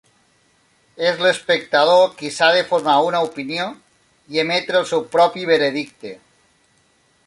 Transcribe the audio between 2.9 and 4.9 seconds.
una opinió i emetre